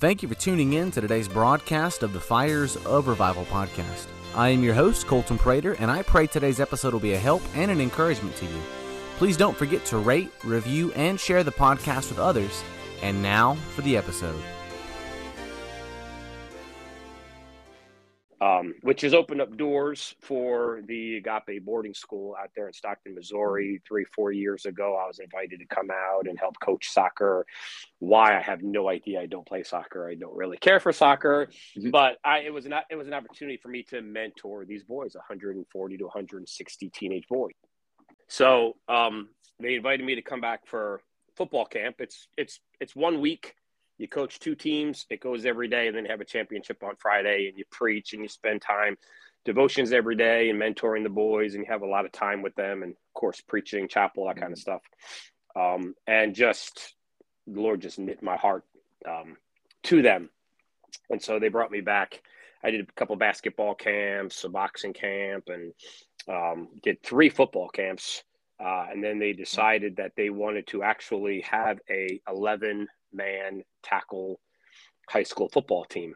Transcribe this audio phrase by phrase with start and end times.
[0.00, 4.06] Thank you for tuning in to today's broadcast of the Fires of Revival podcast.
[4.34, 7.42] I am your host, Colton Prater, and I pray today's episode will be a help
[7.54, 8.62] and an encouragement to you.
[9.18, 12.64] Please don't forget to rate, review, and share the podcast with others.
[13.02, 14.42] And now for the episode.
[18.40, 23.14] Um, which has opened up doors for the Agape boarding school out there in Stockton,
[23.14, 23.82] Missouri.
[23.86, 27.44] Three, four years ago, I was invited to come out and help coach soccer.
[27.98, 29.20] Why I have no idea.
[29.20, 30.08] I don't play soccer.
[30.08, 31.90] I don't really care for soccer, mm-hmm.
[31.90, 35.14] but I, it was an it was an opportunity for me to mentor these boys,
[35.14, 37.52] 140 to 160 teenage boys.
[38.28, 41.02] So um, they invited me to come back for
[41.36, 41.96] football camp.
[41.98, 43.54] It's it's it's one week
[44.00, 47.48] you coach two teams it goes every day and then have a championship on friday
[47.48, 48.96] and you preach and you spend time
[49.44, 52.54] devotions every day and mentoring the boys and you have a lot of time with
[52.56, 54.82] them and of course preaching chapel that kind of stuff.
[55.56, 56.94] Um, and just
[57.46, 58.64] the lord just knit my heart
[59.08, 59.36] um,
[59.84, 60.30] to them.
[61.08, 62.22] And so they brought me back.
[62.62, 65.72] I did a couple basketball camps a boxing camp and
[66.28, 68.22] um, did three football camps
[68.62, 74.40] uh, and then they decided that they wanted to actually have a 11 man tackle
[75.08, 76.14] high school football team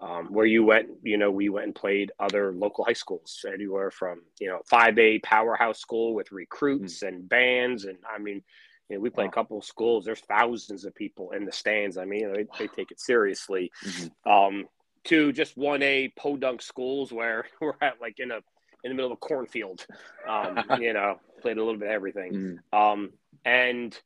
[0.00, 3.90] um, where you went, you know, we went and played other local high schools, anywhere
[3.90, 7.08] from, you know, 5A powerhouse school with recruits mm-hmm.
[7.08, 7.84] and bands.
[7.84, 8.42] And I mean,
[8.88, 9.30] you know, we play wow.
[9.30, 11.98] a couple of schools, there's thousands of people in the stands.
[11.98, 13.70] I mean, they, they take it seriously.
[13.84, 14.30] Mm-hmm.
[14.30, 14.64] Um,
[15.04, 18.36] to just 1A podunk schools where we're at like in a,
[18.84, 19.84] in the middle of a cornfield,
[20.28, 22.32] um, you know, played a little bit of everything.
[22.32, 22.78] Mm-hmm.
[22.78, 23.10] Um,
[23.44, 23.98] and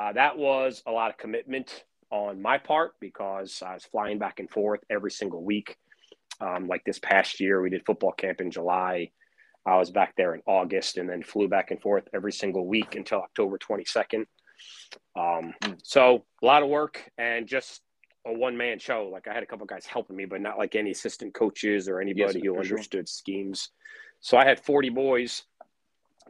[0.00, 4.40] uh, that was a lot of commitment on my part because I was flying back
[4.40, 5.76] and forth every single week.
[6.40, 9.10] Um, like this past year, we did football camp in July.
[9.66, 12.94] I was back there in August and then flew back and forth every single week
[12.94, 14.24] until October 22nd.
[15.16, 17.82] Um, so a lot of work and just
[18.26, 19.10] a one man show.
[19.12, 22.00] Like I had a couple guys helping me, but not like any assistant coaches or
[22.00, 23.12] anybody yes, who understood sure.
[23.12, 23.68] schemes.
[24.20, 25.42] So I had 40 boys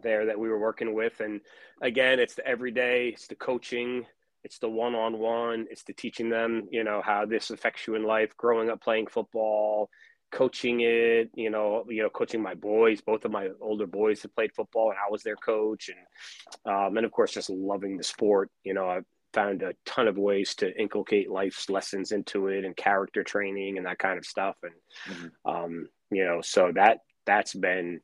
[0.03, 1.21] there that we were working with.
[1.21, 1.41] And
[1.81, 4.07] again, it's the everyday, it's the coaching,
[4.45, 7.95] it's the one on one, it's the teaching them, you know, how this affects you
[7.95, 9.91] in life, growing up playing football,
[10.31, 14.35] coaching it, you know, you know, coaching my boys, both of my older boys have
[14.35, 15.91] played football and I was their coach.
[15.91, 18.51] And um, and of course just loving the sport.
[18.65, 19.01] You know, I
[19.33, 23.87] found a ton of ways to inculcate life's lessons into it and character training and
[23.87, 24.57] that kind of stuff.
[24.63, 24.73] And
[25.09, 25.51] mm-hmm.
[25.51, 28.01] um, you know, so that that's been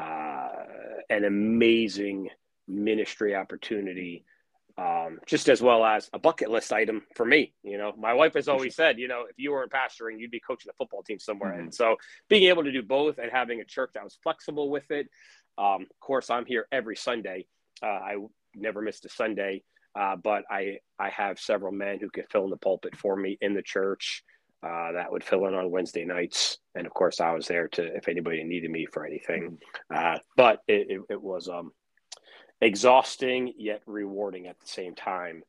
[0.00, 0.48] uh,
[1.10, 2.30] an amazing
[2.66, 4.24] ministry opportunity
[4.76, 7.54] um, just as well as a bucket list item for me.
[7.62, 10.40] You know, my wife has always said, you know, if you weren't pastoring, you'd be
[10.40, 11.52] coaching a football team somewhere.
[11.52, 11.60] Mm-hmm.
[11.60, 11.96] And so
[12.28, 15.08] being able to do both and having a church that was flexible with it.
[15.58, 17.46] Um, of course, I'm here every Sunday.
[17.82, 18.16] Uh, I
[18.56, 19.62] never missed a Sunday,
[19.98, 23.38] uh, but I, I have several men who can fill in the pulpit for me
[23.40, 24.24] in the church.
[24.64, 27.96] Uh, that would fill in on Wednesday nights, and of course, I was there to
[27.96, 29.58] if anybody needed me for anything.
[29.92, 30.14] Mm-hmm.
[30.14, 31.72] Uh, but it, it, it was um,
[32.60, 35.42] exhausting yet rewarding at the same time.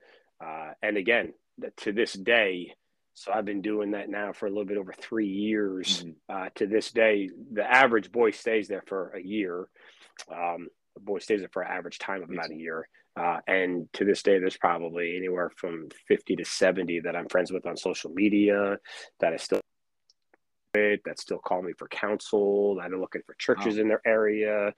[0.44, 1.34] Uh, and again,
[1.78, 2.74] to this day,
[3.14, 6.04] so I've been doing that now for a little bit over three years.
[6.04, 6.12] Mm-hmm.
[6.36, 9.70] Uh, to this day, the average boy stays there for a year.
[10.30, 12.90] Um, a boy stays there for an average time of about a year.
[13.18, 17.52] Uh, and to this day, there's probably anywhere from 50 to 70 that I'm friends
[17.52, 18.78] with on social media
[19.20, 19.62] that I still
[21.06, 23.82] that still call me for counsel, that are looking for churches wow.
[23.82, 24.74] in their area.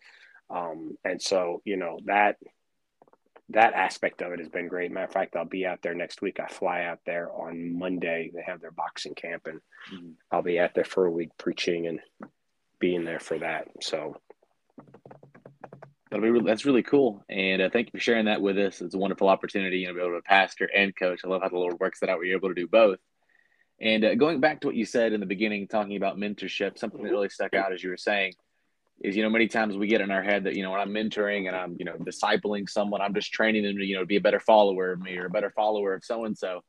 [0.50, 2.38] Um, and so, you know, that
[3.50, 4.92] that aspect of it has been great.
[4.92, 6.40] Matter of fact, I'll be out there next week.
[6.40, 8.30] I fly out there on Monday.
[8.34, 9.62] They have their boxing camp, and
[9.94, 10.12] mm-hmm.
[10.31, 12.00] I'll be out there for a week preaching and
[12.80, 13.69] being there for that.
[13.81, 14.18] So
[16.17, 17.23] that'll be really, that's really cool.
[17.29, 18.81] And uh, thank you for sharing that with us.
[18.81, 21.22] It's a wonderful opportunity, you know, to be able to pastor and coach.
[21.23, 22.17] I love how the Lord works that out.
[22.17, 22.97] Where you're able to do both.
[23.79, 27.03] And uh, going back to what you said in the beginning, talking about mentorship, something
[27.03, 28.33] that really stuck out as you were saying
[29.03, 30.89] is you know many times we get in our head that you know when i'm
[30.89, 34.16] mentoring and i'm you know discipling someone i'm just training them to you know be
[34.16, 36.61] a better follower of me or a better follower of so and so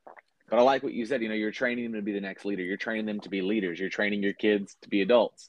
[0.50, 2.44] but i like what you said you know you're training them to be the next
[2.44, 5.49] leader you're training them to be leaders you're training your kids to be adults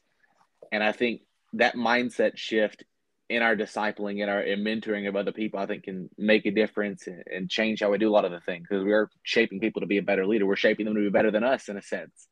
[0.72, 1.20] and i think
[1.52, 2.86] that mindset shift
[3.30, 6.52] in our discipling and our in mentoring of other people i think can make a
[6.52, 9.10] difference and, and change how we do a lot of the things because we are
[9.24, 10.46] shaping people to be a better leader.
[10.46, 12.28] We're shaping them to be better than us in a sense.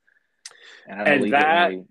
[0.87, 1.83] And, and that really,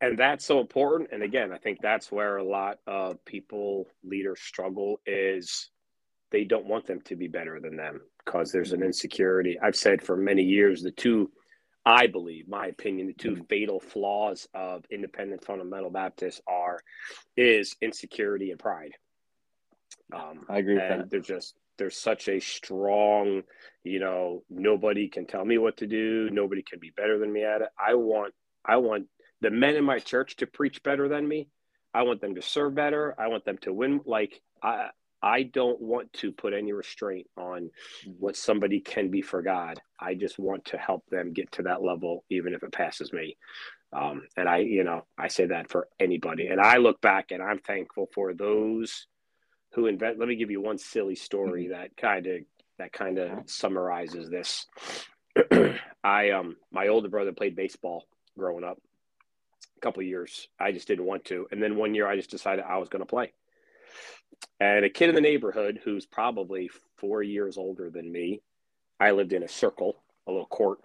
[0.00, 1.10] and that's so important.
[1.12, 5.70] And again i think that's where a lot of people leaders struggle is
[6.30, 9.58] they don't want them to be better than them because there's an insecurity.
[9.62, 11.30] I've said for many years the two
[11.88, 13.42] i believe my opinion the 2 mm-hmm.
[13.44, 16.80] fatal flaws of independent fundamental baptists are
[17.36, 18.92] is insecurity and pride
[20.14, 23.42] um, i agree with that they're just there's such a strong,
[23.84, 26.28] you know, nobody can tell me what to do.
[26.30, 27.68] Nobody can be better than me at it.
[27.78, 28.34] I want,
[28.64, 29.06] I want
[29.40, 31.48] the men in my church to preach better than me.
[31.94, 33.14] I want them to serve better.
[33.18, 34.00] I want them to win.
[34.04, 34.90] Like I,
[35.22, 37.70] I don't want to put any restraint on
[38.18, 39.80] what somebody can be for God.
[39.98, 43.36] I just want to help them get to that level, even if it passes me.
[43.92, 46.48] Um, and I, you know, I say that for anybody.
[46.48, 49.06] And I look back and I'm thankful for those
[49.74, 50.18] who invent.
[50.18, 51.72] Let me give you one silly story mm-hmm.
[51.72, 52.40] that kind of
[52.78, 54.66] that kind of summarizes this.
[56.04, 58.04] I um my older brother played baseball
[58.36, 58.78] growing up.
[59.76, 62.64] A couple years, I just didn't want to, and then one year I just decided
[62.68, 63.32] I was going to play.
[64.60, 68.42] And a kid in the neighborhood who's probably four years older than me,
[68.98, 69.96] I lived in a circle,
[70.26, 70.84] a little court,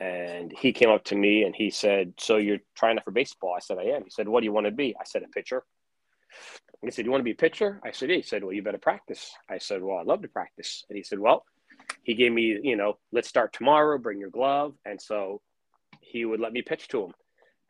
[0.00, 3.54] and he came up to me and he said, So you're trying out for baseball?
[3.56, 4.04] I said, I am.
[4.04, 4.94] He said, What do you want to be?
[5.00, 5.64] I said, A pitcher.
[6.82, 7.80] He said, You want to be a pitcher?
[7.84, 8.16] I said, yeah.
[8.16, 9.32] He said, Well, you better practice.
[9.48, 10.84] I said, Well, I'd love to practice.
[10.88, 11.44] And he said, Well,
[12.02, 14.74] he gave me, you know, let's start tomorrow, bring your glove.
[14.84, 15.40] And so
[16.00, 17.12] he would let me pitch to him.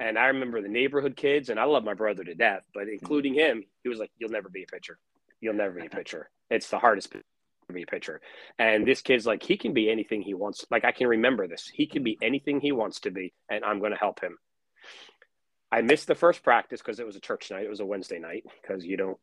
[0.01, 3.35] And I remember the neighborhood kids, and I love my brother to death, but including
[3.35, 4.99] him, he was like, You'll never be a pitcher.
[5.41, 6.31] You'll never be a pitcher.
[6.51, 7.23] It's the hardest to
[7.73, 8.21] be a pitcher.
[8.59, 10.65] And this kid's like, he can be anything he wants.
[10.71, 11.71] Like I can remember this.
[11.73, 14.39] He can be anything he wants to be, and I'm going to help him.
[15.73, 17.65] I missed the first practice because it was a church night.
[17.65, 19.19] It was a Wednesday night because you don't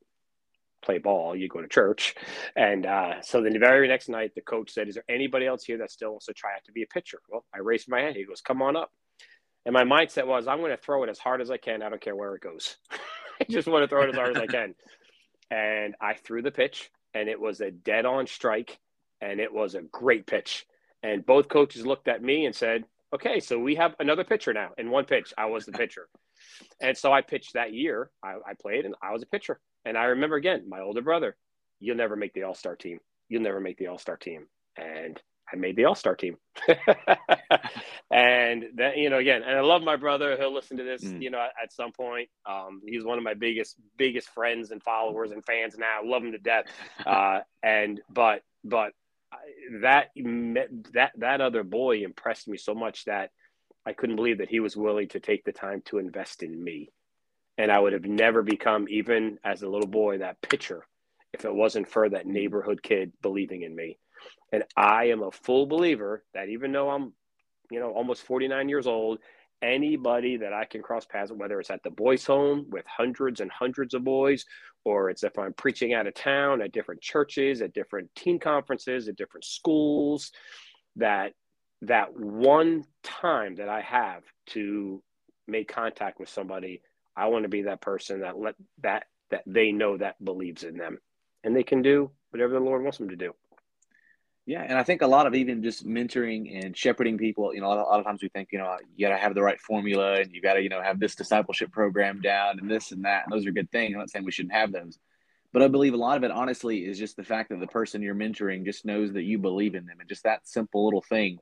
[0.81, 2.15] play ball, you go to church.
[2.55, 5.63] And uh, so then the very next night, the coach said, Is there anybody else
[5.63, 7.19] here that still wants to try out to be a pitcher?
[7.29, 8.15] Well, I raised my hand.
[8.15, 8.91] He goes, Come on up.
[9.65, 11.83] And my mindset was, I'm going to throw it as hard as I can.
[11.83, 12.77] I don't care where it goes.
[13.39, 14.75] I just want to throw it as hard as I can.
[15.51, 18.79] And I threw the pitch and it was a dead on strike
[19.19, 20.65] and it was a great pitch.
[21.03, 24.69] And both coaches looked at me and said, okay, so we have another pitcher now.
[24.77, 26.07] In one pitch, I was the pitcher.
[26.81, 28.09] and so I pitched that year.
[28.23, 29.59] I, I, played and I was a pitcher.
[29.85, 31.35] And I remember again, my older brother,
[31.79, 32.99] you'll never make the all star team.
[33.29, 34.47] You'll never make the all star team.
[34.77, 35.21] And
[35.51, 36.37] I made the all star team.
[38.11, 40.35] and that, you know, again, and I love my brother.
[40.37, 41.21] He'll listen to this, mm.
[41.21, 42.29] you know, at, some point.
[42.45, 45.99] Um, he's one of my biggest, biggest friends and followers and fans now.
[46.03, 46.65] Love him to death.
[47.05, 48.93] Uh, and, but, but
[49.81, 50.09] that,
[50.93, 53.31] that, that other boy impressed me so much that
[53.85, 56.91] I couldn't believe that he was willing to take the time to invest in me.
[57.57, 60.85] And I would have never become, even as a little boy, that pitcher
[61.33, 63.97] if it wasn't for that neighborhood kid believing in me.
[64.51, 67.13] And I am a full believer that even though I'm,
[67.69, 69.19] you know, almost 49 years old,
[69.61, 73.39] anybody that I can cross paths with, whether it's at the boys' home with hundreds
[73.39, 74.45] and hundreds of boys,
[74.83, 79.07] or it's if I'm preaching out of town at different churches, at different teen conferences,
[79.07, 80.31] at different schools,
[80.95, 81.33] that
[81.83, 85.01] that one time that I have to
[85.47, 86.81] make contact with somebody,
[87.15, 90.77] I want to be that person that let that that they know that believes in
[90.77, 90.97] them,
[91.43, 93.33] and they can do whatever the Lord wants them to do.
[94.47, 97.67] Yeah, and I think a lot of even just mentoring and shepherding people, you know,
[97.67, 99.35] a lot, of, a lot of times we think, you know, you got to have
[99.35, 102.69] the right formula and you got to, you know, have this discipleship program down and
[102.69, 103.23] this and that.
[103.25, 103.93] And those are good things.
[103.93, 104.97] I'm not saying we shouldn't have those.
[105.53, 108.01] But I believe a lot of it, honestly, is just the fact that the person
[108.01, 109.99] you're mentoring just knows that you believe in them.
[109.99, 111.37] And just that simple little thing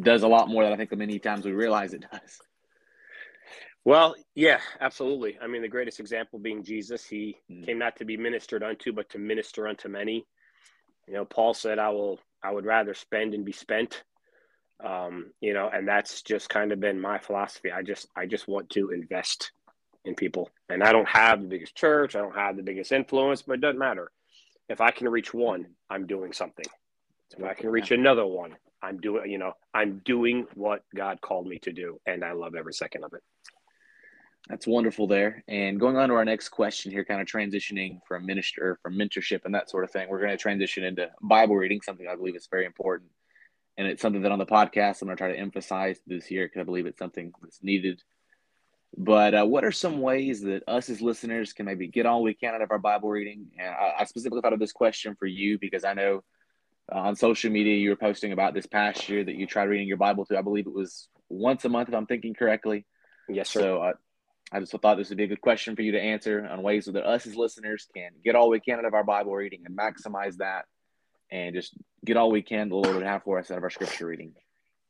[0.00, 2.38] does a lot more than I think many times we realize it does.
[3.84, 5.38] Well, yeah, absolutely.
[5.42, 7.04] I mean, the greatest example being Jesus.
[7.04, 7.66] He mm.
[7.66, 10.24] came not to be ministered unto, but to minister unto many.
[11.06, 12.20] You know, Paul said, "I will.
[12.42, 14.02] I would rather spend and be spent."
[14.84, 17.70] Um, you know, and that's just kind of been my philosophy.
[17.70, 19.52] I just, I just want to invest
[20.04, 22.16] in people, and I don't have the biggest church.
[22.16, 24.10] I don't have the biggest influence, but it doesn't matter.
[24.68, 26.66] If I can reach one, I'm doing something.
[27.36, 29.30] If I can reach another one, I'm doing.
[29.30, 33.04] You know, I'm doing what God called me to do, and I love every second
[33.04, 33.22] of it.
[34.48, 35.42] That's wonderful there.
[35.48, 39.44] And going on to our next question here, kind of transitioning from minister, from mentorship
[39.44, 42.36] and that sort of thing, we're going to transition into Bible reading, something I believe
[42.36, 43.10] is very important.
[43.78, 46.46] And it's something that on the podcast I'm going to try to emphasize this year
[46.46, 48.02] because I believe it's something that's needed.
[48.96, 52.34] But uh, what are some ways that us as listeners can maybe get all we
[52.34, 53.46] can out of our Bible reading?
[53.58, 56.22] And I, I specifically thought of this question for you because I know
[56.92, 59.88] uh, on social media you were posting about this past year that you tried reading
[59.88, 60.38] your Bible through.
[60.38, 62.86] I believe it was once a month, if I'm thinking correctly.
[63.28, 63.60] Yes, sir.
[63.60, 63.92] So uh,
[64.54, 66.84] I just thought this would be a good question for you to answer on ways
[66.84, 69.76] that us as listeners can get all we can out of our Bible reading and
[69.76, 70.66] maximize that
[71.28, 73.70] and just get all we can the Lord would have for us out of our
[73.70, 74.32] scripture reading.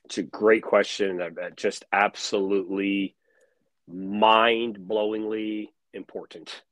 [0.05, 1.19] It's a great question.
[1.57, 3.17] Just absolutely
[3.89, 6.63] mind blowingly important.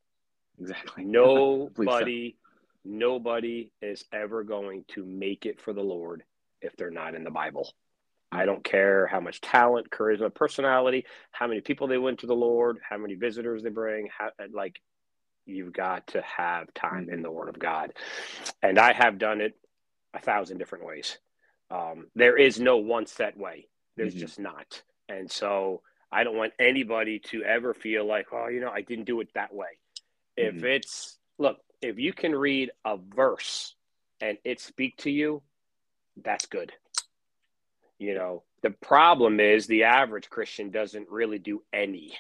[0.61, 1.05] Exactly.
[1.05, 2.37] Nobody,
[2.85, 2.91] so.
[2.91, 6.25] nobody is ever going to make it for the Lord
[6.61, 7.73] if they're not in the Bible.
[8.33, 12.35] I don't care how much talent, charisma, personality, how many people they win to the
[12.35, 14.81] Lord, how many visitors they bring, how, like
[15.45, 17.93] you've got to have time in the Word of God.
[18.63, 19.55] And I have done it
[20.15, 21.19] a thousand different ways.
[21.71, 24.21] Um, there is no one set way, there's mm-hmm.
[24.21, 24.83] just not.
[25.11, 29.05] And so I don't want anybody to ever feel like, oh, you know, I didn't
[29.05, 29.79] do it that way.
[30.39, 30.57] Mm-hmm.
[30.59, 33.75] If it's, look, if you can read a verse
[34.23, 35.43] and it speak to you,
[36.23, 36.73] that's good.
[38.03, 42.13] You know, the problem is the average Christian doesn't really do any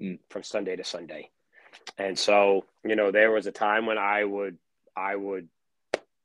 [0.00, 0.20] mm.
[0.30, 1.30] from Sunday to Sunday.
[1.98, 4.56] And so, you know, there was a time when I would
[4.96, 5.48] I would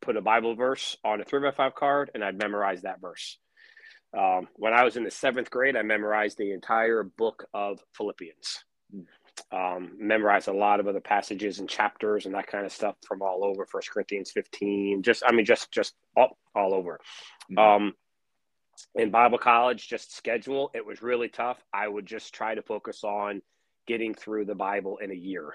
[0.03, 3.39] put a Bible verse on a three by five card and I'd memorize that verse.
[4.15, 8.65] Um, when I was in the seventh grade, I memorized the entire book of Philippians.
[8.95, 9.05] Mm.
[9.51, 13.23] Um, memorized a lot of other passages and chapters and that kind of stuff from
[13.23, 13.65] all over.
[13.65, 16.99] First Corinthians 15, just I mean, just just all, all over.
[17.51, 17.57] Mm-hmm.
[17.57, 17.93] Um,
[18.95, 21.63] in Bible college, just schedule it was really tough.
[21.73, 23.41] I would just try to focus on
[23.87, 25.53] getting through the Bible in a year.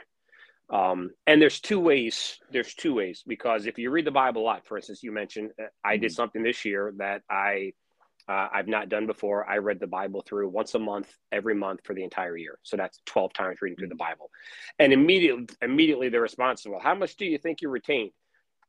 [0.70, 2.38] Um, and there's two ways.
[2.50, 5.50] There's two ways because if you read the Bible a lot, for instance, you mentioned
[5.60, 6.14] uh, I did mm-hmm.
[6.14, 7.72] something this year that I
[8.26, 9.48] uh, I've not done before.
[9.48, 12.58] I read the Bible through once a month, every month for the entire year.
[12.62, 14.30] So that's 12 times reading through the Bible.
[14.78, 18.12] And immediately, immediately the response is, well, how much do you think you retained?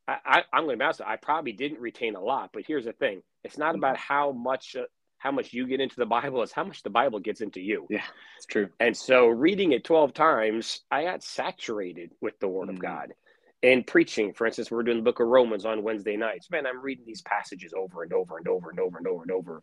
[0.08, 1.00] I, am going to be honest.
[1.04, 4.76] I probably didn't retain a lot, but here's the thing: it's not about how much
[4.76, 4.84] uh,
[5.18, 7.86] how much you get into the Bible; it's how much the Bible gets into you.
[7.88, 8.04] Yeah,
[8.36, 8.68] it's true.
[8.80, 12.76] And so, reading it 12 times, I got saturated with the Word mm-hmm.
[12.76, 13.14] of God
[13.62, 14.32] and preaching.
[14.32, 16.50] For instance, we're doing the book of Romans on Wednesday nights.
[16.50, 19.30] Man, I'm reading these passages over and over and over and over and over and
[19.30, 19.62] over.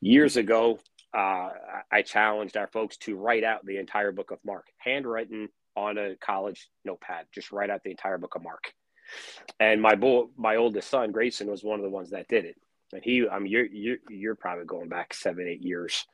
[0.00, 0.78] Years ago,
[1.14, 1.50] uh,
[1.90, 6.16] I challenged our folks to write out the entire book of Mark, handwritten on a
[6.16, 7.26] college notepad.
[7.32, 8.72] Just write out the entire book of Mark.
[9.58, 12.56] And my boy, my oldest son, Grayson, was one of the ones that did it.
[12.92, 16.06] And he, I mean, you're you're you're probably going back seven, eight years.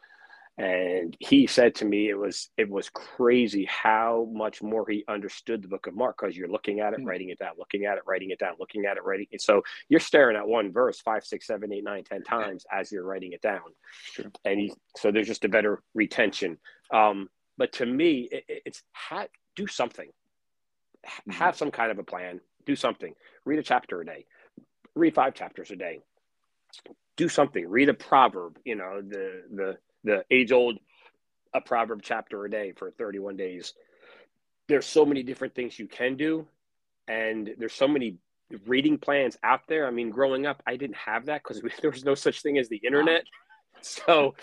[0.56, 5.62] And he said to me it was it was crazy how much more he understood
[5.62, 7.06] the book of mark because you're looking at it mm.
[7.06, 9.62] writing it down looking at it writing it down looking at it writing it so
[9.88, 13.32] you're staring at one verse five six seven eight nine ten times as you're writing
[13.32, 13.62] it down.
[14.12, 14.26] Sure.
[14.44, 16.58] and he, so there's just a better retention.
[16.92, 19.26] Um, but to me it, it's ha-
[19.56, 20.08] do something.
[21.04, 21.32] Mm-hmm.
[21.32, 22.40] have some kind of a plan.
[22.64, 23.12] Do something.
[23.44, 24.24] Read a chapter a day.
[24.94, 26.00] Read five chapters a day
[27.16, 30.78] do something read a proverb you know the the the age old
[31.54, 33.72] a proverb chapter a day for 31 days.
[34.68, 36.46] There's so many different things you can do,
[37.06, 38.16] and there's so many
[38.66, 39.86] reading plans out there.
[39.86, 42.68] I mean, growing up, I didn't have that because there was no such thing as
[42.68, 43.24] the internet.
[43.80, 44.34] So,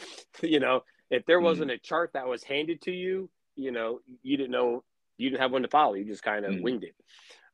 [0.42, 1.76] you know, if there wasn't mm.
[1.76, 4.84] a chart that was handed to you, you know, you didn't know,
[5.18, 5.96] you didn't have one to follow.
[5.96, 6.62] You just kind of mm.
[6.62, 6.96] winged it.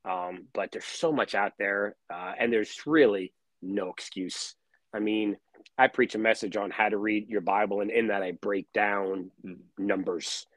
[0.06, 4.56] Um, but there's so much out there, uh, and there's really no excuse.
[4.94, 5.38] I mean,
[5.78, 8.72] I preach a message on how to read your Bible, and in that I break
[8.74, 9.32] down
[9.78, 10.48] numbers.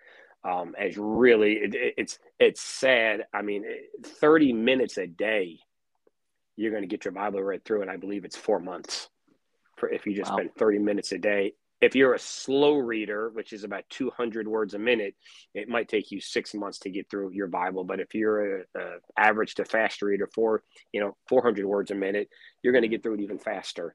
[0.43, 3.27] Um, as really, it, it's it's sad.
[3.35, 3.65] I mean,
[4.03, 5.59] thirty minutes a day,
[6.57, 9.09] you're going to get your Bible read through, and I believe it's four months
[9.77, 10.39] for if you just wow.
[10.39, 11.53] spend thirty minutes a day.
[11.81, 15.15] If you're a slow reader, which is about 200 words a minute,
[15.55, 17.85] it might take you six months to get through your Bible.
[17.85, 18.85] But if you're a, a
[19.17, 22.29] average to fast reader, for you know 400 words a minute,
[22.63, 23.95] you're going to get through it even faster.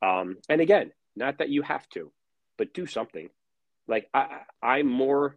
[0.00, 2.10] Um, and again, not that you have to,
[2.58, 3.28] but do something.
[3.86, 5.36] Like I, I'm more,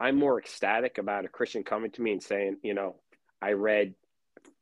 [0.00, 2.96] I'm more ecstatic about a Christian coming to me and saying, you know,
[3.40, 3.94] I read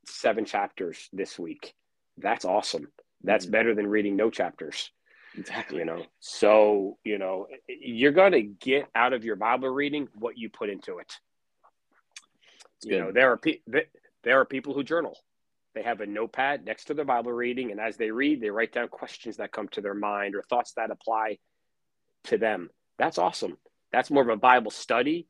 [0.06, 1.74] seven chapters this week.
[2.18, 2.88] That's awesome.
[3.22, 3.52] That's mm-hmm.
[3.52, 4.90] better than reading no chapters.
[5.36, 5.78] Exactly.
[5.78, 10.38] You know, so you know you're going to get out of your Bible reading what
[10.38, 11.12] you put into it.
[12.76, 13.00] It's you good.
[13.00, 13.60] know, there are pe-
[14.24, 15.16] there are people who journal.
[15.74, 18.72] They have a notepad next to their Bible reading, and as they read, they write
[18.72, 21.38] down questions that come to their mind or thoughts that apply
[22.24, 22.70] to them.
[22.98, 23.58] That's awesome.
[23.92, 25.28] That's more of a Bible study,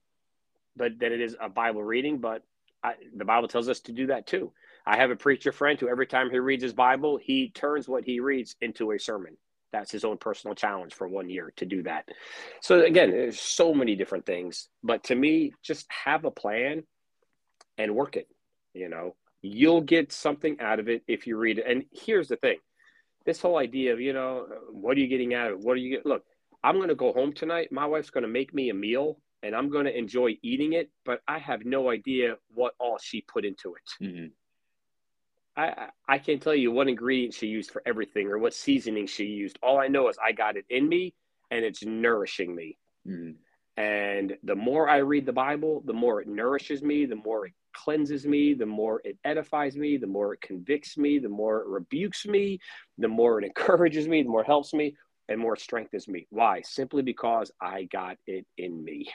[0.77, 2.19] but than it is a Bible reading.
[2.19, 2.43] But
[2.83, 4.53] I, the Bible tells us to do that too.
[4.87, 8.05] I have a preacher friend who, every time he reads his Bible, he turns what
[8.05, 9.37] he reads into a sermon.
[9.73, 12.09] That's his own personal challenge for one year to do that.
[12.63, 16.85] So again, there's so many different things, but to me, just have a plan
[17.77, 18.29] and work it.
[18.75, 21.67] You know, You'll get something out of it if you read it.
[21.69, 22.59] And here's the thing
[23.25, 25.65] this whole idea of, you know, what are you getting out of it?
[25.65, 26.07] What are you get?
[26.07, 26.25] Look,
[26.63, 27.73] I'm going to go home tonight.
[27.73, 30.91] My wife's going to make me a meal and I'm going to enjoy eating it,
[31.05, 34.05] but I have no idea what all she put into it.
[34.05, 34.27] Mm-hmm.
[35.57, 39.25] I, I can't tell you what ingredient she used for everything or what seasoning she
[39.25, 39.59] used.
[39.63, 41.15] All I know is I got it in me
[41.51, 42.77] and it's nourishing me.
[43.07, 43.33] Mm-hmm.
[43.79, 47.53] And the more I read the Bible, the more it nourishes me, the more it
[47.75, 51.67] cleanses me, the more it edifies me, the more it convicts me, the more it
[51.67, 52.59] rebukes me,
[52.99, 54.97] the more it encourages me, the more it helps me,
[55.29, 56.27] and more strengthens me.
[56.31, 56.63] Why?
[56.63, 59.09] Simply because I got it in me.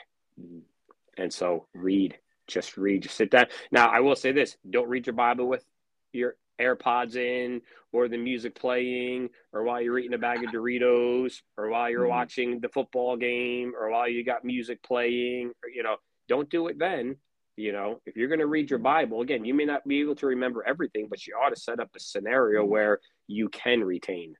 [1.18, 3.46] And so read, Just read, just sit down.
[3.70, 5.64] Now, I will say this don't read your Bible with
[6.12, 7.60] your AirPods in
[7.92, 12.02] or the music playing or while you're eating a bag of Doritos or while you're
[12.02, 12.10] mm-hmm.
[12.10, 15.96] watching the football game or while you got music playing or, you know,
[16.28, 17.16] don't do it then.
[17.56, 18.84] You know, if you're going to read your mm-hmm.
[18.84, 21.80] Bible, again, you may not be able to remember everything, but you ought to set
[21.80, 22.70] up a scenario mm-hmm.
[22.70, 24.34] where you can retain.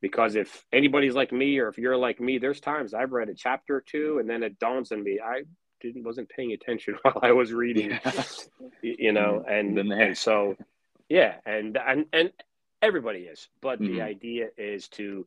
[0.00, 3.34] Because if anybody's like me, or if you're like me, there's times I've read a
[3.34, 5.42] chapter or two, and then it dawns on me I
[5.82, 7.90] didn't wasn't paying attention while I was reading.
[7.90, 8.22] Yeah.
[8.82, 9.78] You know, mm-hmm.
[9.78, 10.56] and and so
[11.10, 12.30] yeah, and and and
[12.80, 13.94] everybody is, but mm-hmm.
[13.94, 15.26] the idea is to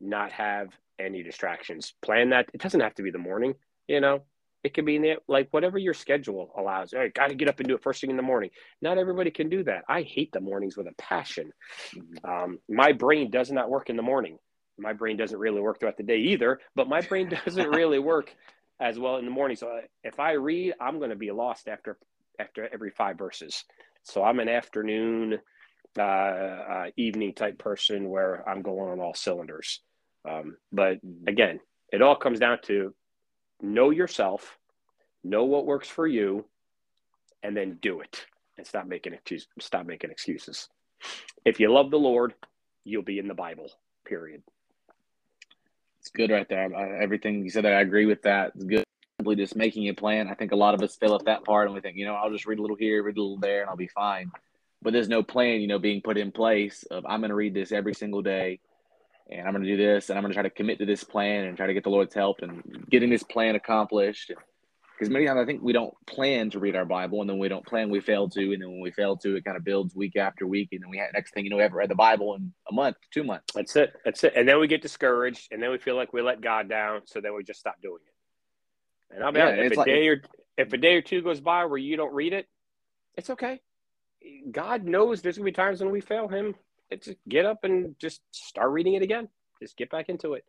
[0.00, 0.68] not have
[0.98, 1.92] any distractions.
[2.00, 2.48] Plan that.
[2.54, 3.54] It doesn't have to be the morning.
[3.88, 4.22] You know,
[4.62, 6.94] it can be in the, like whatever your schedule allows.
[6.94, 8.50] I got to get up and do it first thing in the morning.
[8.80, 9.84] Not everybody can do that.
[9.88, 11.52] I hate the mornings with a passion.
[11.94, 12.30] Mm-hmm.
[12.30, 14.38] Um, my brain does not work in the morning.
[14.78, 18.34] My brain doesn't really work throughout the day either, but my brain doesn't really work
[18.78, 19.56] as well in the morning.
[19.56, 21.98] So if I read, I'm going to be lost after
[22.38, 23.64] after every five verses.
[24.06, 25.40] So I'm an afternoon,
[25.98, 29.80] uh, uh, evening type person where I'm going on all cylinders.
[30.24, 31.58] Um, but again,
[31.92, 32.94] it all comes down to
[33.60, 34.58] know yourself,
[35.24, 36.44] know what works for you,
[37.42, 38.26] and then do it.
[38.56, 40.68] And stop making excuse, stop making excuses.
[41.44, 42.32] If you love the Lord,
[42.84, 43.72] you'll be in the Bible.
[44.04, 44.42] Period.
[45.98, 46.72] It's good right there.
[47.02, 48.52] everything you said, I agree with that.
[48.54, 48.85] It's good.
[49.18, 50.28] Simply just making a plan.
[50.28, 52.14] I think a lot of us fail at that part, and we think, you know,
[52.14, 54.30] I'll just read a little here, read a little there, and I'll be fine.
[54.82, 57.54] But there's no plan, you know, being put in place of I'm going to read
[57.54, 58.60] this every single day,
[59.30, 61.02] and I'm going to do this, and I'm going to try to commit to this
[61.02, 64.32] plan and try to get the Lord's help and getting this plan accomplished.
[64.98, 67.48] Because many times I think we don't plan to read our Bible, and then we
[67.48, 69.94] don't plan, we fail to, and then when we fail to, it kind of builds
[69.94, 71.94] week after week, and then we have, next thing you know, we haven't read the
[71.94, 73.54] Bible in a month, two months.
[73.54, 73.94] That's it.
[74.04, 74.34] That's it.
[74.36, 77.22] And then we get discouraged, and then we feel like we let God down, so
[77.22, 78.12] then we just stop doing it.
[79.10, 80.22] And I'll be yeah, if a like, day or
[80.56, 82.48] if a day or two goes by where you don't read it,
[83.16, 83.60] it's okay.
[84.50, 86.54] God knows there's gonna be times when we fail Him.
[86.90, 89.28] It's get up and just start reading it again.
[89.60, 90.44] Just get back into it.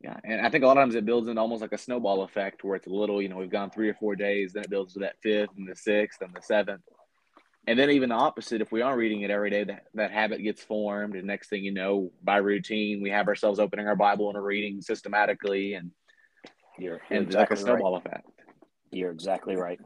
[0.00, 2.22] Yeah, and I think a lot of times it builds in almost like a snowball
[2.22, 4.70] effect where it's a little, you know, we've gone three or four days, then it
[4.70, 6.80] builds to that fifth and the sixth and the seventh.
[7.66, 10.42] And then even the opposite, if we aren't reading it every day, that, that habit
[10.42, 11.14] gets formed.
[11.16, 14.80] And next thing you know, by routine, we have ourselves opening our Bible and reading
[14.80, 15.90] systematically and
[16.82, 18.06] you're, and exactly like a snowball right.
[18.06, 18.28] effect.
[18.90, 19.80] You're exactly right.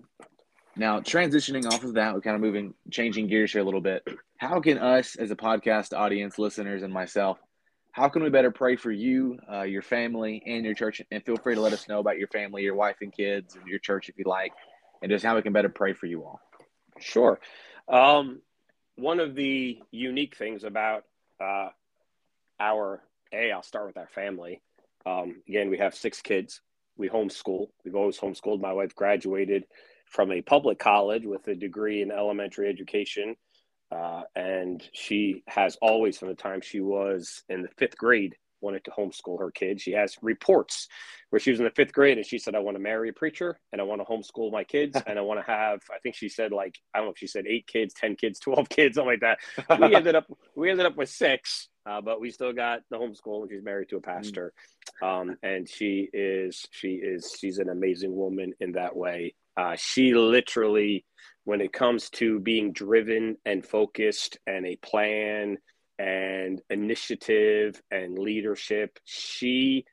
[0.76, 4.02] Now, transitioning off of that, we're kind of moving, changing gears here a little bit.
[4.38, 7.38] How can us as a podcast audience, listeners, and myself
[7.94, 11.00] how can we better pray for you, uh, your family, and your church?
[11.12, 13.68] And feel free to let us know about your family, your wife and kids, and
[13.68, 14.50] your church if you like,
[15.00, 16.40] and just how we can better pray for you all.
[16.98, 17.38] Sure.
[17.88, 18.40] Um,
[18.96, 21.04] one of the unique things about
[21.40, 21.68] uh,
[22.58, 23.00] our
[23.32, 24.60] a, I'll start with our family.
[25.06, 26.62] Um, again, we have six kids.
[26.96, 27.68] We homeschool.
[27.84, 28.60] We've always homeschooled.
[28.60, 29.64] My wife graduated
[30.06, 33.36] from a public college with a degree in elementary education
[33.94, 38.84] uh, and she has always, from the time she was in the fifth grade, wanted
[38.84, 39.82] to homeschool her kids.
[39.82, 40.88] She has reports
[41.30, 43.12] where she was in the fifth grade and she said, I want to marry a
[43.12, 46.14] preacher and I want to homeschool my kids and I want to have, I think
[46.14, 48.94] she said like, I don't know if she said eight kids, 10 kids, 12 kids,
[48.94, 49.38] something like that.
[49.78, 50.26] We ended up,
[50.56, 53.90] we ended up with six, uh, but we still got the homeschool and she's married
[53.90, 54.54] to a pastor.
[55.02, 59.34] Um, and she is, she is, she's an amazing woman in that way.
[59.56, 61.04] Uh, she literally,
[61.44, 65.58] when it comes to being driven and focused and a plan
[65.98, 69.84] and initiative and leadership, she,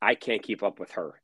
[0.00, 1.20] I can't keep up with her.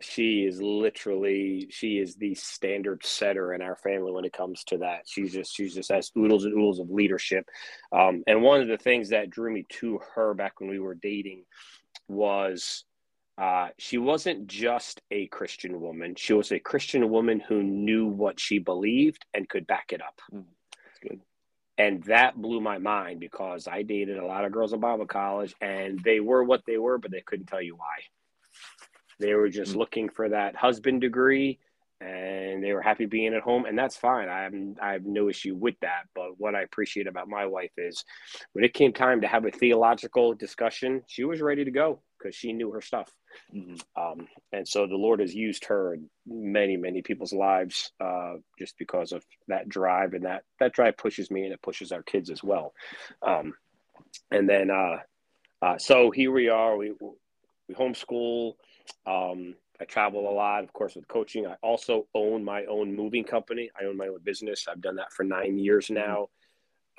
[0.00, 4.78] She is literally, she is the standard setter in our family when it comes to
[4.78, 5.00] that.
[5.06, 7.44] She's just, she's just has oodles and oodles of leadership.
[7.92, 10.94] Um, and one of the things that drew me to her back when we were
[10.94, 11.44] dating
[12.08, 12.84] was
[13.38, 16.16] uh, she wasn't just a Christian woman.
[16.16, 20.20] She was a Christian woman who knew what she believed and could back it up.
[20.34, 20.44] Mm,
[20.84, 21.20] that's good.
[21.78, 25.54] And that blew my mind because I dated a lot of girls in Bible college
[25.60, 28.02] and they were what they were, but they couldn't tell you why.
[29.20, 29.76] They were just mm.
[29.76, 31.60] looking for that husband degree
[32.00, 34.28] and they were happy being at home and that's fine.
[34.28, 37.72] I have I have no issue with that, but what I appreciate about my wife
[37.76, 38.04] is
[38.52, 42.34] when it came time to have a theological discussion, she was ready to go because
[42.34, 43.10] she knew her stuff.
[43.54, 43.76] Mm-hmm.
[44.00, 48.76] Um, and so the Lord has used her in many, many people's lives uh, just
[48.78, 52.30] because of that drive, and that that drive pushes me, and it pushes our kids
[52.30, 52.74] as well.
[53.22, 53.54] Um,
[54.30, 54.98] and then, uh,
[55.62, 56.76] uh, so here we are.
[56.76, 56.92] We
[57.68, 58.54] we homeschool.
[59.06, 61.46] Um, I travel a lot, of course, with coaching.
[61.46, 63.70] I also own my own moving company.
[63.80, 64.66] I own my own business.
[64.68, 65.94] I've done that for nine years mm-hmm.
[65.94, 66.28] now.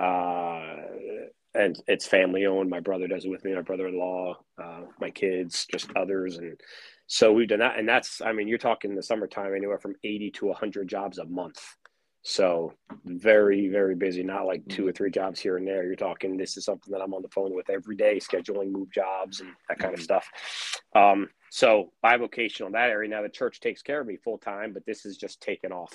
[0.04, 2.70] Uh, and it's family owned.
[2.70, 6.38] My brother does it with me, my brother in law, uh, my kids, just others.
[6.38, 6.60] And
[7.08, 7.78] so we've done that.
[7.78, 11.26] And that's, I mean, you're talking the summertime, anywhere from 80 to 100 jobs a
[11.26, 11.62] month.
[12.22, 12.74] So
[13.06, 15.86] very, very busy, not like two or three jobs here and there.
[15.86, 18.92] You're talking, this is something that I'm on the phone with every day, scheduling move
[18.92, 20.28] jobs and that kind of stuff.
[20.94, 23.10] Um, so bivocational in that area.
[23.10, 25.94] Now the church takes care of me full time, but this is just taken off.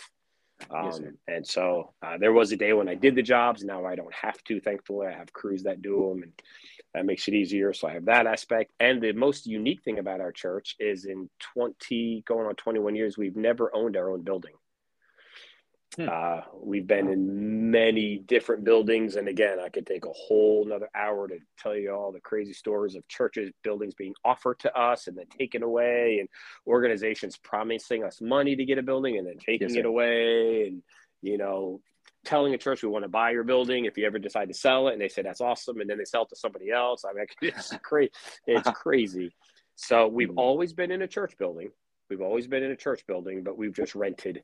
[0.71, 3.65] Um, yes, and so uh, there was a day when I did the jobs.
[3.65, 4.61] Now I don't have to.
[4.61, 6.33] Thankfully, I have crews that do them, and
[6.95, 7.73] that makes it easier.
[7.73, 8.73] So I have that aspect.
[8.81, 13.19] And the most unique thing about our church is in 20, going on 21 years,
[13.19, 14.53] we've never owned our own building.
[15.97, 16.09] Hmm.
[16.11, 20.89] Uh, we've been in many different buildings, and again, I could take a whole another
[20.95, 25.07] hour to tell you all the crazy stories of churches, buildings being offered to us
[25.07, 26.29] and then taken away, and
[26.67, 30.83] organizations promising us money to get a building and then taking yes, it away, and
[31.23, 31.81] you know,
[32.25, 34.89] telling a church we want to buy your building if you ever decide to sell
[34.89, 37.05] it, and they say that's awesome, and then they sell it to somebody else.
[37.05, 38.11] I mean, it's crazy.
[38.47, 39.33] It's crazy.
[39.77, 40.39] So we've hmm.
[40.39, 41.71] always been in a church building.
[42.11, 44.43] We've always been in a church building, but we've just rented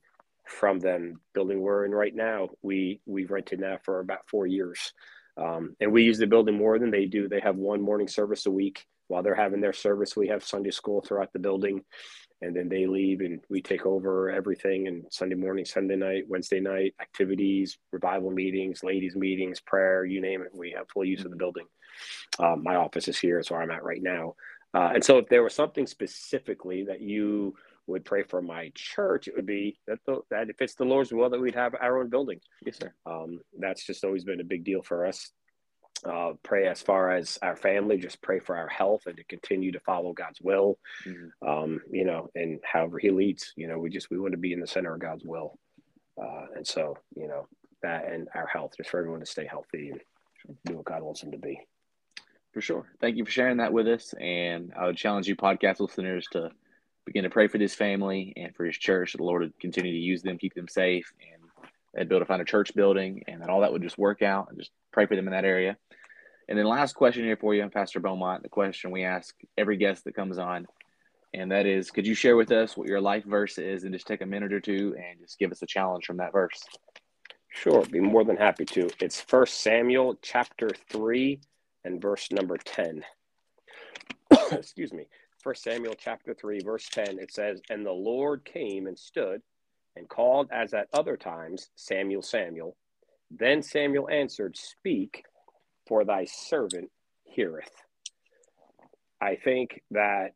[0.51, 2.49] from them building we're in right now.
[2.63, 4.93] We we've rented now for about four years.
[5.37, 7.29] Um, and we use the building more than they do.
[7.29, 8.87] They have one morning service a week.
[9.09, 11.83] While they're having their service we have sunday school throughout the building
[12.43, 14.89] and then they leave and we take over everything.
[14.89, 20.43] And sunday morning sunday night wednesday night activities revival meetings ladies meetings prayer you name
[20.43, 20.51] it.
[20.55, 21.67] We have full use of the building.
[22.39, 23.39] Um, my office is here.
[23.39, 24.35] It's where i'm at right now.
[24.73, 27.55] Uh, and so if there was something specifically that you
[27.87, 31.13] would pray for my church, it would be that the, that if it's the Lord's
[31.13, 32.41] will that we'd have our own building.
[32.65, 32.93] Yes, sir.
[33.07, 35.31] Um, that's just always been a big deal for us.
[36.03, 39.71] Uh, pray as far as our family, just pray for our health and to continue
[39.73, 40.79] to follow God's will.
[41.07, 41.49] Mm-hmm.
[41.49, 44.55] Um, you know, and however He leads, you know, we just we want to be
[44.55, 45.59] in the center of God's will,
[46.23, 47.47] uh, and so you know
[47.83, 50.01] that and our health, just for everyone to stay healthy and
[50.65, 51.61] do what God wants them to be.
[52.53, 52.87] For sure.
[53.01, 54.13] Thank you for sharing that with us.
[54.19, 56.51] And I would challenge you, podcast listeners, to
[57.11, 59.15] begin to pray for this family and for his church.
[59.15, 61.43] The Lord would continue to use them, keep them safe, and
[61.93, 64.23] they'd be able to find a church building, and that all that would just work
[64.23, 64.47] out.
[64.49, 65.77] And just pray for them in that area.
[66.49, 68.45] And then last question here for you, Pastor Beaumont.
[68.45, 70.69] The question we ask every guest that comes on,
[71.35, 74.07] and that is, could you share with us what your life verse is, and just
[74.07, 76.63] take a minute or two and just give us a challenge from that verse?
[77.49, 78.89] Sure, be more than happy to.
[79.01, 81.41] It's First Samuel chapter three
[81.85, 83.03] and verse number ten.
[84.53, 85.07] Excuse me.
[85.43, 89.41] First Samuel chapter 3, verse 10, it says, And the Lord came and stood
[89.97, 92.77] and called as at other times, Samuel, Samuel.
[93.31, 95.25] Then Samuel answered, Speak,
[95.87, 96.91] for thy servant
[97.25, 97.71] heareth.
[99.21, 100.33] I think that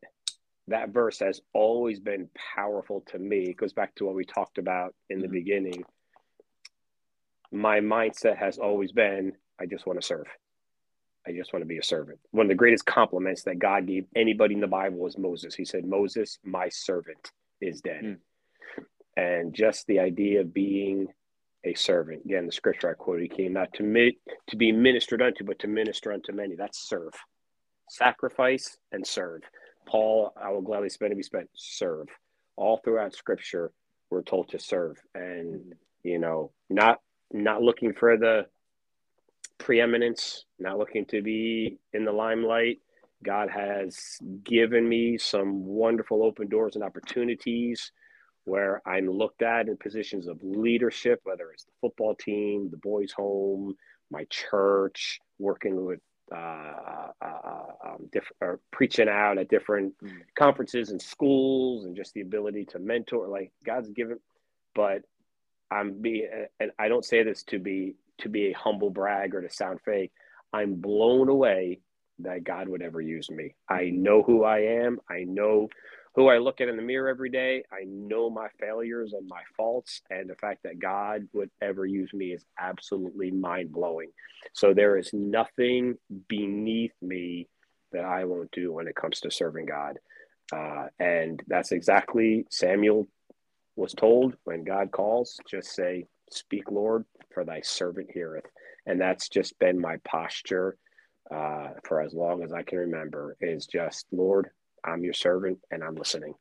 [0.69, 3.51] that verse has always been powerful to me.
[3.51, 5.35] It goes back to what we talked about in the mm-hmm.
[5.35, 5.85] beginning.
[7.53, 10.27] My mindset has always been, I just want to serve.
[11.27, 12.19] I just want to be a servant.
[12.33, 15.55] One of the greatest compliments that God gave anybody in the Bible was Moses.
[15.55, 18.03] He said, Moses, my servant is dead.
[18.05, 18.17] Mm.
[19.17, 21.09] And just the idea of being
[21.65, 22.23] a servant.
[22.25, 25.67] Again, the scripture I quoted came not to mi- to be ministered unto, but to
[25.67, 26.57] minister unto many.
[26.57, 27.13] That's serve.
[27.89, 29.43] Sacrifice and serve.
[29.87, 31.49] Paul, I will gladly spend and be spent.
[31.55, 32.09] Serve.
[32.57, 33.73] All throughout scripture,
[34.11, 35.01] we're told to serve.
[35.15, 36.99] And, you know, not
[37.33, 38.47] not looking for the
[39.59, 42.79] preeminence, not looking to be in the limelight.
[43.23, 47.93] God has given me some wonderful open doors and opportunities
[48.45, 53.13] where I'm looked at in positions of leadership, whether it's the football team, the boys'
[53.13, 53.75] home,
[54.11, 56.01] my church, working with
[56.33, 60.11] uh, uh, uh um, different or preaching out at different mm.
[60.39, 63.29] conferences and schools, and just the ability to mentor.
[63.29, 64.19] Like God's given,
[64.75, 65.03] but
[65.71, 66.27] I'm be,
[66.61, 69.81] and I don't say this to be to be a humble brag or to sound
[69.85, 70.13] fake.
[70.53, 71.81] I'm blown away
[72.21, 73.55] that God would ever use me.
[73.69, 75.01] I know who I am.
[75.11, 75.69] I know
[76.15, 77.65] who I look at in the mirror every day.
[77.73, 80.01] I know my failures and my faults.
[80.11, 84.11] And the fact that God would ever use me is absolutely mind blowing.
[84.53, 85.97] So there is nothing
[86.29, 87.49] beneath me
[87.93, 89.99] that I won't do when it comes to serving God.
[90.53, 93.09] Uh, and that's exactly Samuel
[93.77, 98.47] was told when God calls, just say, Speak, Lord, for thy servant heareth.
[98.87, 100.77] And that's just been my posture
[101.35, 104.51] uh, for as long as I can remember is just, Lord,
[104.85, 106.35] I'm your servant and I'm listening.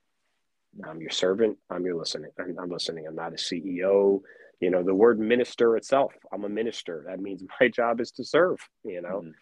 [0.88, 1.58] I'm your servant.
[1.70, 2.32] I'm your listening.
[2.40, 3.08] I'm, I'm listening.
[3.08, 4.22] I'm not a CEO.
[4.60, 7.06] You know, the word minister itself, I'm a minister.
[7.08, 9.24] That means my job is to serve, you know?
[9.26, 9.34] Mm.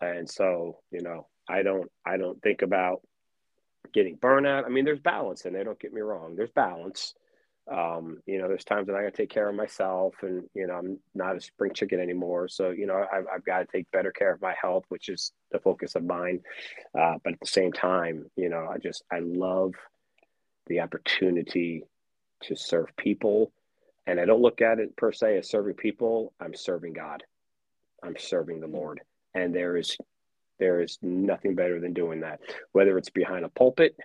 [0.00, 3.00] And so, you know, I don't, I don't think about
[3.92, 4.66] getting burnout.
[4.66, 6.36] I mean, there's balance and they don't get me wrong.
[6.36, 7.14] There's balance
[7.70, 10.66] Um, you know, there's times that I got to take care of myself, and you
[10.66, 12.48] know, I'm not a spring chicken anymore.
[12.48, 15.32] So you know, I've, I've got to take better care of my health, which is
[15.50, 16.40] the focus of mine.
[16.96, 19.74] Uh, but at the same time, you know, I just I love
[20.68, 21.82] the opportunity
[22.44, 23.50] to serve people,
[24.06, 26.32] and I don't look at it per se as serving people.
[26.40, 27.24] I'm serving God.
[28.02, 29.00] I'm serving the Lord,
[29.34, 29.96] and there is
[30.60, 33.96] there is nothing better than doing that, whether it's behind a pulpit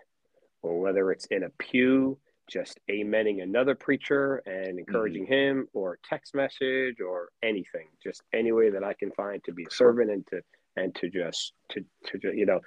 [0.63, 5.59] or whether it's in a pew just amening another preacher and encouraging mm-hmm.
[5.59, 9.63] him or text message or anything just any way that i can find to be
[9.63, 10.41] a servant and to
[10.75, 12.59] and to just to to you know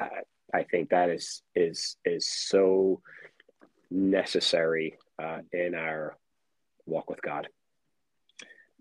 [0.00, 0.20] uh,
[0.54, 3.00] i think that is is is so
[3.90, 6.16] necessary uh, in our
[6.86, 7.48] walk with god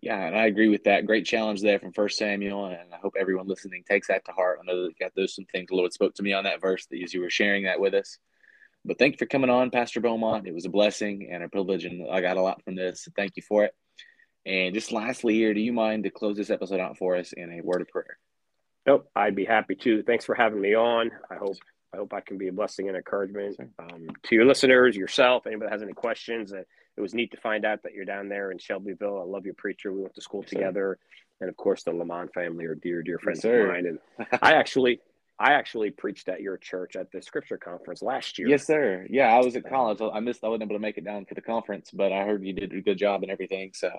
[0.01, 1.05] yeah, and I agree with that.
[1.05, 4.57] Great challenge there from First Samuel, and I hope everyone listening takes that to heart.
[4.59, 6.87] I know that got those some things the Lord spoke to me on that verse
[6.87, 8.17] that as you were sharing that with us.
[8.83, 10.47] But thank you for coming on, Pastor Beaumont.
[10.47, 13.07] It was a blessing and a privilege, and I got a lot from this.
[13.15, 13.75] thank you for it.
[14.45, 17.51] And just lastly, here, do you mind to close this episode out for us in
[17.51, 18.17] a word of prayer?
[18.87, 20.01] Nope, I'd be happy to.
[20.01, 21.11] Thanks for having me on.
[21.29, 21.57] I hope
[21.93, 25.45] I hope I can be a blessing and encouragement um, to your listeners, yourself.
[25.45, 26.63] Anybody that has any questions, uh,
[26.97, 29.21] it was neat to find out that you're down there in Shelbyville.
[29.21, 29.91] I love your preacher.
[29.91, 31.35] We went to school yes, together, sir.
[31.41, 33.85] and of course, the Lamont family are dear, dear friends yes, of mine.
[33.85, 35.01] And I actually,
[35.41, 38.47] I actually preached at your church at the scripture conference last year.
[38.47, 39.07] Yes, sir.
[39.09, 39.99] Yeah, I was at college.
[39.99, 40.43] I missed.
[40.43, 42.71] I wasn't able to make it down for the conference, but I heard you did
[42.71, 43.71] a good job and everything.
[43.73, 43.89] So,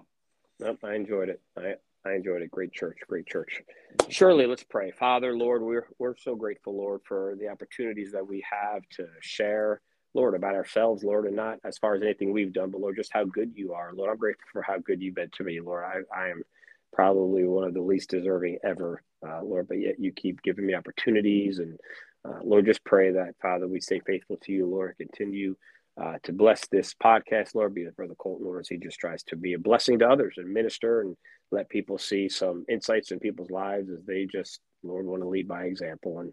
[0.61, 1.41] nope, I enjoyed it.
[1.59, 1.75] I
[2.05, 2.51] I enjoyed it.
[2.53, 3.61] Great church, great church.
[4.09, 4.93] Surely, um, let's pray.
[4.93, 9.81] Father, Lord, we're we're so grateful, Lord, for the opportunities that we have to share,
[10.15, 13.13] Lord, about ourselves, Lord, and not as far as anything we've done, but Lord, just
[13.13, 14.11] how good you are, Lord.
[14.11, 15.85] I'm grateful for how good you've been to me, Lord.
[15.85, 16.45] I I am
[16.93, 20.75] probably one of the least deserving ever, uh, Lord, but yet you keep giving me
[20.75, 21.79] opportunities and
[22.25, 24.97] uh, Lord, just pray that, Father, we stay faithful to you, Lord.
[24.97, 25.57] Continue
[26.01, 27.75] uh, to bless this podcast, Lord.
[27.75, 30.35] Be with Brother Colton, Lord, as he just tries to be a blessing to others
[30.37, 31.17] and minister and
[31.51, 35.49] let people see some insights in people's lives as they just, Lord, want to lead
[35.49, 36.21] by example.
[36.21, 36.33] And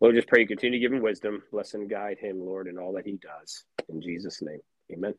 [0.00, 2.76] Lord, just pray you continue to give him wisdom, bless and guide him, Lord, in
[2.76, 3.64] all that he does.
[3.88, 4.60] In Jesus' name,
[4.92, 5.14] amen.